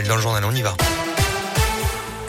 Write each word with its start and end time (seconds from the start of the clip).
dans 0.00 0.16
le 0.16 0.22
journal. 0.22 0.44
On 0.44 0.52
y 0.52 0.62
va. 0.62 0.74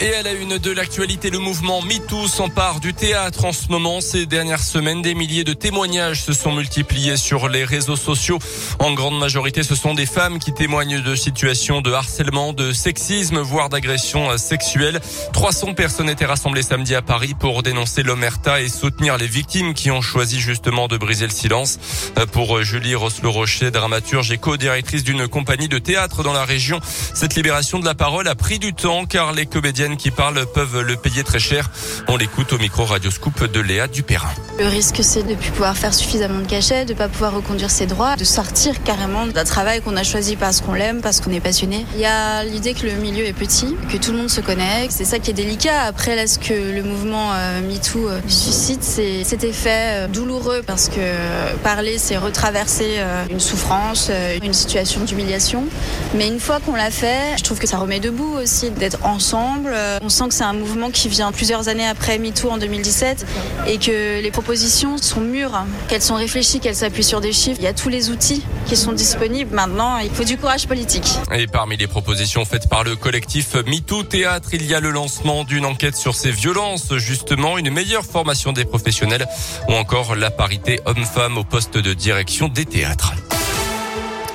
Et 0.04 0.14
à 0.14 0.22
la 0.22 0.32
une 0.32 0.58
de 0.58 0.70
l'actualité, 0.70 1.30
le 1.30 1.38
mouvement 1.38 1.80
MeToo 1.80 2.28
s'empare 2.28 2.78
du 2.78 2.92
théâtre 2.92 3.46
en 3.46 3.54
ce 3.54 3.68
moment. 3.68 4.02
Ces 4.02 4.26
dernières 4.26 4.62
semaines, 4.62 5.00
des 5.00 5.14
milliers 5.14 5.44
de 5.44 5.54
témoignages 5.54 6.20
se 6.20 6.34
sont 6.34 6.52
multipliés 6.52 7.16
sur 7.16 7.48
les 7.48 7.64
réseaux 7.64 7.96
sociaux. 7.96 8.38
En 8.80 8.92
grande 8.92 9.18
majorité, 9.18 9.62
ce 9.62 9.74
sont 9.74 9.94
des 9.94 10.04
femmes 10.04 10.38
qui 10.38 10.52
témoignent 10.52 11.00
de 11.00 11.14
situations 11.14 11.80
de 11.80 11.90
harcèlement, 11.90 12.52
de 12.52 12.74
sexisme, 12.74 13.38
voire 13.38 13.70
d'agression 13.70 14.36
sexuelle. 14.36 15.00
300 15.32 15.72
personnes 15.72 16.10
étaient 16.10 16.26
rassemblées 16.26 16.62
samedi 16.62 16.94
à 16.94 17.00
Paris 17.00 17.32
pour 17.32 17.62
dénoncer 17.62 18.02
l'omerta 18.02 18.60
et 18.60 18.68
soutenir 18.68 19.16
les 19.16 19.26
victimes 19.26 19.72
qui 19.72 19.90
ont 19.90 20.02
choisi 20.02 20.38
justement 20.38 20.86
de 20.86 20.98
briser 20.98 21.24
le 21.24 21.32
silence. 21.32 21.78
Pour 22.32 22.62
Julie 22.62 22.94
Roslo-Rocher, 22.94 23.70
dramaturge 23.70 24.30
et 24.32 24.36
co-directrice 24.36 25.02
d'une 25.02 25.28
compagnie 25.28 25.68
de 25.68 25.78
théâtre 25.78 26.22
dans 26.22 26.34
la 26.34 26.44
région, 26.44 26.78
cette 27.14 27.36
libération 27.36 27.78
de 27.78 27.86
la 27.86 27.94
parole 27.94 28.28
a 28.28 28.34
pris 28.34 28.58
du 28.58 28.74
temps 28.74 29.06
car 29.06 29.32
les 29.32 29.46
qui 29.96 30.10
parlent 30.10 30.44
peuvent 30.46 30.80
le 30.80 30.96
payer 30.96 31.24
très 31.24 31.38
cher. 31.38 31.70
On 32.08 32.16
l'écoute 32.16 32.52
au 32.52 32.58
micro 32.58 32.84
Radio 32.84 33.10
Scoop 33.10 33.44
de 33.44 33.60
Léa 33.60 33.86
Dupérin. 33.86 34.30
Le 34.58 34.66
risque, 34.66 35.00
c'est 35.02 35.22
de 35.22 35.30
ne 35.30 35.34
plus 35.34 35.50
pouvoir 35.50 35.76
faire 35.76 35.92
suffisamment 35.92 36.40
de 36.40 36.46
cachets, 36.46 36.84
de 36.84 36.92
ne 36.92 36.98
pas 36.98 37.08
pouvoir 37.08 37.34
reconduire 37.34 37.70
ses 37.70 37.86
droits, 37.86 38.16
de 38.16 38.24
sortir 38.24 38.82
carrément 38.82 39.26
d'un 39.26 39.44
travail 39.44 39.80
qu'on 39.80 39.96
a 39.96 40.04
choisi 40.04 40.36
parce 40.36 40.60
qu'on 40.60 40.74
l'aime, 40.74 41.00
parce 41.00 41.20
qu'on 41.20 41.32
est 41.32 41.40
passionné. 41.40 41.86
Il 41.94 42.00
y 42.00 42.06
a 42.06 42.44
l'idée 42.44 42.74
que 42.74 42.86
le 42.86 42.92
milieu 42.92 43.24
est 43.24 43.32
petit, 43.32 43.76
que 43.90 43.96
tout 43.96 44.12
le 44.12 44.18
monde 44.18 44.30
se 44.30 44.40
connaît, 44.40 44.86
c'est 44.90 45.04
ça 45.04 45.18
qui 45.18 45.30
est 45.30 45.34
délicat. 45.34 45.82
Après, 45.82 46.16
là, 46.16 46.26
ce 46.26 46.38
que 46.38 46.54
le 46.54 46.82
mouvement 46.82 47.32
euh, 47.32 47.60
MeToo 47.60 48.08
euh, 48.08 48.20
suscite, 48.28 48.82
c'est 48.82 49.24
cet 49.24 49.44
effet 49.44 50.04
euh, 50.04 50.08
douloureux 50.08 50.62
parce 50.66 50.88
que 50.88 51.00
parler, 51.62 51.98
c'est 51.98 52.16
retraverser 52.16 52.98
une 53.30 53.40
souffrance, 53.40 54.10
une 54.42 54.52
situation 54.52 55.02
d'humiliation. 55.04 55.64
Mais 56.14 56.28
une 56.28 56.40
fois 56.40 56.60
qu'on 56.60 56.74
l'a 56.74 56.90
fait, 56.90 57.36
je 57.38 57.42
trouve 57.42 57.58
que 57.58 57.66
ça 57.66 57.78
remet 57.78 58.00
debout 58.00 58.36
aussi 58.42 58.70
d'être 58.70 59.04
ensemble, 59.04 59.73
on 60.02 60.08
sent 60.08 60.28
que 60.28 60.34
c'est 60.34 60.44
un 60.44 60.52
mouvement 60.52 60.90
qui 60.90 61.08
vient 61.08 61.32
plusieurs 61.32 61.68
années 61.68 61.86
après 61.86 62.18
MeToo 62.18 62.50
en 62.50 62.58
2017 62.58 63.26
et 63.66 63.78
que 63.78 64.20
les 64.20 64.30
propositions 64.30 64.98
sont 64.98 65.20
mûres, 65.20 65.64
qu'elles 65.88 66.02
sont 66.02 66.14
réfléchies, 66.14 66.60
qu'elles 66.60 66.76
s'appuient 66.76 67.04
sur 67.04 67.20
des 67.20 67.32
chiffres. 67.32 67.58
Il 67.60 67.64
y 67.64 67.68
a 67.68 67.74
tous 67.74 67.88
les 67.88 68.10
outils 68.10 68.42
qui 68.66 68.76
sont 68.76 68.92
disponibles. 68.92 69.54
Maintenant, 69.54 69.98
il 69.98 70.10
faut 70.10 70.24
du 70.24 70.36
courage 70.36 70.66
politique. 70.66 71.06
Et 71.32 71.46
parmi 71.46 71.76
les 71.76 71.86
propositions 71.86 72.44
faites 72.44 72.68
par 72.68 72.84
le 72.84 72.96
collectif 72.96 73.54
MeToo 73.54 74.02
Théâtre, 74.04 74.50
il 74.52 74.64
y 74.66 74.74
a 74.74 74.80
le 74.80 74.90
lancement 74.90 75.44
d'une 75.44 75.64
enquête 75.64 75.96
sur 75.96 76.14
ces 76.14 76.30
violences, 76.30 76.96
justement, 76.96 77.58
une 77.58 77.70
meilleure 77.70 78.04
formation 78.04 78.52
des 78.52 78.64
professionnels 78.64 79.26
ou 79.68 79.72
encore 79.72 80.14
la 80.14 80.30
parité 80.30 80.80
homme-femme 80.86 81.38
au 81.38 81.44
poste 81.44 81.78
de 81.78 81.94
direction 81.94 82.48
des 82.48 82.64
théâtres. 82.64 83.12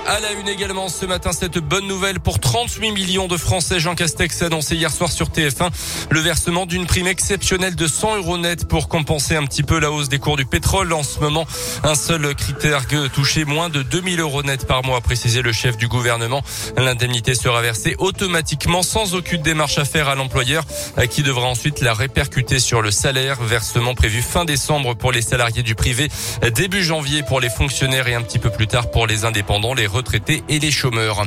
À 0.09 0.19
la 0.21 0.31
une 0.31 0.47
également 0.47 0.89
ce 0.89 1.05
matin, 1.05 1.31
cette 1.33 1.59
bonne 1.59 1.85
nouvelle 1.85 2.19
pour 2.19 2.39
38 2.39 2.93
millions 2.93 3.27
de 3.27 3.37
Français. 3.37 3.79
Jean 3.79 3.93
Castex 3.93 4.41
a 4.41 4.47
annoncé 4.47 4.75
hier 4.75 4.91
soir 4.91 5.11
sur 5.11 5.27
TF1 5.27 5.69
le 6.09 6.19
versement 6.19 6.65
d'une 6.65 6.87
prime 6.87 7.05
exceptionnelle 7.05 7.75
de 7.75 7.85
100 7.85 8.17
euros 8.17 8.39
net 8.39 8.67
pour 8.67 8.87
compenser 8.87 9.35
un 9.35 9.45
petit 9.45 9.61
peu 9.61 9.77
la 9.77 9.91
hausse 9.91 10.09
des 10.09 10.17
cours 10.17 10.35
du 10.35 10.45
pétrole. 10.45 10.93
En 10.93 11.03
ce 11.03 11.19
moment, 11.19 11.45
un 11.83 11.93
seul 11.93 12.33
critère 12.33 12.87
que 12.87 13.05
toucher 13.05 13.45
moins 13.45 13.69
de 13.69 13.83
2000 13.83 14.19
euros 14.19 14.41
net 14.41 14.65
par 14.65 14.83
mois, 14.83 14.97
a 14.97 15.01
précisé 15.01 15.43
le 15.43 15.51
chef 15.51 15.77
du 15.77 15.87
gouvernement. 15.87 16.41
L'indemnité 16.75 17.35
sera 17.35 17.61
versée 17.61 17.95
automatiquement 17.99 18.81
sans 18.81 19.13
aucune 19.13 19.43
démarche 19.43 19.77
à 19.77 19.85
faire 19.85 20.09
à 20.09 20.15
l'employeur 20.15 20.63
qui 21.11 21.21
devra 21.21 21.45
ensuite 21.45 21.81
la 21.81 21.93
répercuter 21.93 22.57
sur 22.57 22.81
le 22.81 22.89
salaire. 22.89 23.43
Versement 23.43 23.93
prévu 23.93 24.23
fin 24.23 24.43
décembre 24.43 24.95
pour 24.95 25.11
les 25.11 25.21
salariés 25.21 25.61
du 25.61 25.75
privé, 25.75 26.09
début 26.55 26.83
janvier 26.83 27.21
pour 27.21 27.39
les 27.39 27.49
fonctionnaires 27.51 28.07
et 28.07 28.15
un 28.15 28.23
petit 28.23 28.39
peu 28.39 28.49
plus 28.49 28.65
tard 28.65 28.89
pour 28.89 29.05
les 29.05 29.23
indépendants. 29.23 29.75
Les 29.75 29.85
retraités 29.99 30.43
et 30.47 30.59
les 30.59 30.71
chômeurs. 30.71 31.23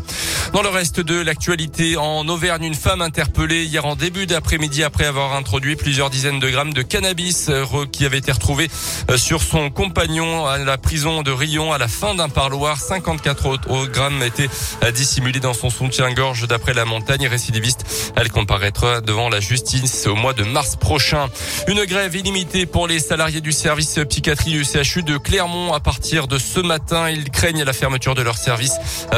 Dans 0.54 0.62
le 0.62 0.68
reste 0.70 1.00
de 1.00 1.20
l'actualité, 1.20 1.96
en 1.98 2.26
Auvergne, 2.28 2.64
une 2.64 2.74
femme 2.74 3.02
interpellée 3.02 3.64
hier 3.64 3.84
en 3.84 3.96
début 3.96 4.26
d'après-midi 4.26 4.82
après 4.82 5.04
avoir 5.04 5.34
introduit 5.34 5.76
plusieurs 5.76 6.08
dizaines 6.08 6.40
de 6.40 6.48
grammes 6.48 6.72
de 6.72 6.80
cannabis 6.80 7.48
euh, 7.50 7.64
qui 7.90 8.06
avait 8.06 8.18
été 8.18 8.32
retrouvé 8.32 8.70
euh, 9.10 9.18
sur 9.18 9.42
son 9.42 9.68
compagnon 9.70 10.46
à 10.46 10.56
la 10.56 10.78
prison 10.78 11.22
de 11.22 11.30
Rion 11.30 11.72
à 11.72 11.78
la 11.78 11.88
fin 11.88 12.14
d'un 12.14 12.30
parloir. 12.30 12.80
54 12.80 13.88
grammes 13.90 14.22
étaient 14.22 14.48
euh, 14.82 14.90
dissimulés 14.90 15.40
dans 15.40 15.55
son 15.55 15.68
soutien-gorge 15.68 16.48
d'après 16.48 16.72
la 16.72 16.86
montagne 16.86 17.28
récidiviste. 17.28 18.12
Elle 18.16 18.30
comparaîtra 18.30 19.00
devant 19.02 19.28
la 19.28 19.40
justice 19.40 20.06
au 20.06 20.14
mois 20.14 20.32
de 20.32 20.44
mars 20.44 20.77
prochain. 20.77 21.28
Une 21.68 21.84
grève 21.84 22.16
illimitée 22.16 22.64
pour 22.64 22.88
les 22.88 23.00
salariés 23.00 23.42
du 23.42 23.52
service 23.52 23.98
psychiatrie 24.08 24.52
du 24.52 24.64
CHU 24.64 25.02
de 25.02 25.18
Clermont 25.18 25.74
à 25.74 25.80
partir 25.80 26.27
de 26.27 26.38
ce 26.38 26.61
matin. 26.61 27.11
Ils 27.11 27.30
craignent 27.30 27.64
la 27.64 27.72
fermeture 27.72 28.14
de 28.14 28.22
leur 28.22 28.38
service 28.38 28.61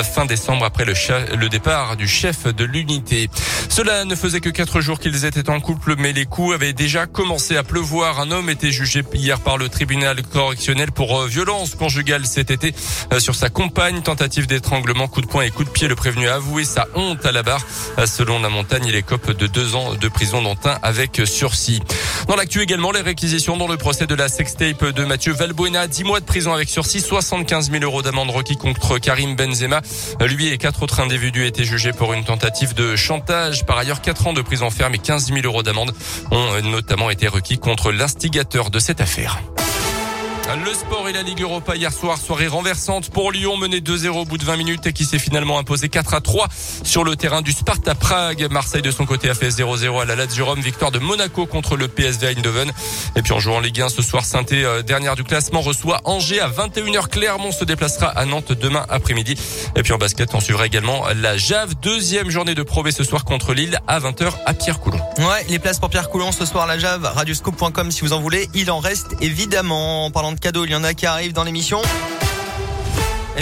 fin 0.02 0.26
décembre 0.26 0.64
après 0.64 0.84
le, 0.84 0.94
le 1.36 1.48
départ 1.48 1.96
du 1.96 2.08
chef 2.08 2.46
de 2.46 2.64
l'unité. 2.64 3.28
Cela 3.68 4.04
ne 4.04 4.14
faisait 4.14 4.40
que 4.40 4.50
quatre 4.50 4.80
jours 4.80 4.98
qu'ils 4.98 5.24
étaient 5.24 5.50
en 5.50 5.60
couple, 5.60 5.94
mais 5.98 6.12
les 6.12 6.26
coups 6.26 6.54
avaient 6.54 6.72
déjà 6.72 7.06
commencé 7.06 7.56
à 7.56 7.62
pleuvoir. 7.62 8.20
Un 8.20 8.30
homme 8.30 8.50
était 8.50 8.70
jugé 8.70 9.02
hier 9.14 9.40
par 9.40 9.58
le 9.58 9.68
tribunal 9.68 10.22
correctionnel 10.22 10.92
pour 10.92 11.18
euh, 11.18 11.26
violence 11.26 11.74
conjugale 11.74 12.26
cet 12.26 12.50
été 12.50 12.74
euh, 13.12 13.18
sur 13.18 13.34
sa 13.34 13.48
compagne, 13.48 14.02
tentative 14.02 14.46
d'étranglement, 14.46 15.08
coup 15.08 15.20
de 15.20 15.26
poing 15.26 15.42
et 15.42 15.50
coup 15.50 15.64
de 15.64 15.70
pied. 15.70 15.88
Le 15.88 15.96
prévenu 15.96 16.28
a 16.28 16.34
avoué 16.34 16.64
sa 16.64 16.86
honte 16.94 17.24
à 17.26 17.32
la 17.32 17.42
barre. 17.42 17.64
Euh, 17.98 18.06
selon 18.06 18.38
la 18.40 18.48
montagne, 18.48 18.84
il 18.86 18.94
écope 18.94 19.32
de 19.32 19.46
deux 19.46 19.74
ans 19.74 19.94
de 19.94 20.08
prison 20.08 20.42
dont 20.42 20.56
un 20.64 20.78
avec 20.82 21.22
sursis. 21.24 21.80
Dans 22.28 22.36
l'actu 22.36 22.60
également, 22.60 22.92
les 22.92 23.00
réquisitions 23.00 23.56
dans 23.56 23.68
le 23.68 23.76
procès 23.76 24.06
de 24.06 24.14
la 24.14 24.28
sextape 24.28 24.84
de 24.84 25.04
Mathieu 25.04 25.32
Valbuena. 25.32 25.86
10 25.86 26.04
mois 26.04 26.20
de 26.20 26.24
prison 26.24 26.52
avec 26.52 26.68
sursis, 26.68 27.00
75 27.00 27.70
000 27.70 27.82
euros 27.82 28.02
d'amende 28.02 28.30
requis 28.30 28.56
contre 28.56 28.98
Karim 28.98 29.23
Benzema. 29.32 29.80
Lui 30.20 30.48
et 30.48 30.58
quatre 30.58 30.82
autres 30.82 31.00
individus 31.00 31.46
étaient 31.46 31.64
jugés 31.64 31.92
pour 31.92 32.12
une 32.12 32.24
tentative 32.24 32.74
de 32.74 32.96
chantage. 32.96 33.64
Par 33.64 33.78
ailleurs, 33.78 34.02
quatre 34.02 34.26
ans 34.26 34.32
de 34.32 34.42
prison 34.42 34.70
ferme 34.70 34.94
et 34.94 34.98
15 34.98 35.32
000 35.32 35.40
euros 35.44 35.62
d'amende 35.62 35.94
ont 36.30 36.60
notamment 36.62 37.10
été 37.10 37.28
requis 37.28 37.58
contre 37.58 37.92
l'instigateur 37.92 38.70
de 38.70 38.78
cette 38.78 39.00
affaire. 39.00 39.40
Le 40.46 40.74
sport 40.74 41.08
et 41.08 41.12
la 41.12 41.22
Ligue 41.22 41.40
Europa 41.40 41.74
hier 41.74 41.90
soir, 41.90 42.18
soirée 42.18 42.46
renversante 42.46 43.08
pour 43.08 43.32
Lyon, 43.32 43.56
mené 43.56 43.80
2-0 43.80 44.08
au 44.10 44.24
bout 44.24 44.36
de 44.36 44.44
20 44.44 44.56
minutes 44.58 44.86
et 44.86 44.92
qui 44.92 45.04
s'est 45.04 45.18
finalement 45.18 45.58
imposé 45.58 45.88
4 45.88 46.14
à 46.14 46.20
3 46.20 46.48
sur 46.84 47.02
le 47.02 47.16
terrain 47.16 47.40
du 47.40 47.50
Sparta 47.50 47.94
Prague. 47.94 48.46
Marseille 48.50 48.82
de 48.82 48.90
son 48.90 49.06
côté 49.06 49.30
a 49.30 49.34
fait 49.34 49.48
0-0 49.48 50.02
à 50.02 50.04
la 50.04 50.14
Lazio 50.14 50.44
Rome, 50.44 50.60
victoire 50.60 50.90
de 50.90 50.98
Monaco 50.98 51.46
contre 51.46 51.76
le 51.76 51.88
PSV 51.88 52.28
Eindhoven. 52.28 52.70
Et 53.16 53.22
puis 53.22 53.32
en 53.32 53.40
jouant 53.40 53.56
en 53.56 53.60
Ligue 53.60 53.80
1 53.80 53.88
ce 53.88 54.02
soir, 54.02 54.24
saint 54.24 54.44
euh, 54.52 54.82
dernière 54.82 55.16
du 55.16 55.24
classement, 55.24 55.62
reçoit 55.62 56.02
Angers 56.04 56.40
à 56.40 56.48
21h. 56.50 57.08
Clermont 57.08 57.50
se 57.50 57.64
déplacera 57.64 58.08
à 58.08 58.24
Nantes 58.26 58.52
demain 58.52 58.84
après-midi. 58.90 59.36
Et 59.76 59.82
puis 59.82 59.92
en 59.94 59.98
basket, 59.98 60.34
on 60.34 60.40
suivra 60.40 60.66
également 60.66 61.04
la 61.16 61.38
Jave, 61.38 61.74
deuxième 61.80 62.30
journée 62.30 62.54
de 62.54 62.62
Pro 62.62 62.84
ce 62.90 63.02
soir 63.02 63.24
contre 63.24 63.54
Lille 63.54 63.78
à 63.86 63.98
20h 63.98 64.30
à 64.44 64.52
Pierre-Coulon. 64.52 65.00
Ouais, 65.18 65.46
les 65.48 65.58
places 65.58 65.80
pour 65.80 65.88
Pierre-Coulon 65.88 66.32
ce 66.32 66.44
soir, 66.44 66.66
la 66.66 66.78
Jave, 66.78 67.02
radioscope.com 67.02 67.90
si 67.90 68.02
vous 68.02 68.12
en 68.12 68.20
voulez. 68.20 68.48
Il 68.54 68.70
en 68.70 68.78
reste 68.78 69.16
évidemment. 69.22 70.04
En 70.04 70.10
parlant 70.10 70.33
il 70.64 70.70
y 70.70 70.74
en 70.74 70.84
a 70.84 70.94
qui 70.94 71.06
arrivent 71.06 71.32
dans 71.32 71.44
l'émission. 71.44 71.80